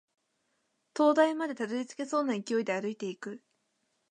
[0.95, 3.43] 灯台までたどり着けそうな勢いで歩いていく